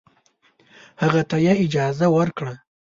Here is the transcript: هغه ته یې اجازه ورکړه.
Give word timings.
هغه 1.01 1.21
ته 1.29 1.37
یې 1.45 1.53
اجازه 1.65 2.07
ورکړه. 2.17 2.53